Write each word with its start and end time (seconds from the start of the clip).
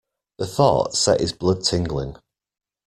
The 0.39 0.47
thought 0.47 0.95
set 0.95 1.19
his 1.19 1.31
blood 1.31 1.63
tingling. 1.63 2.15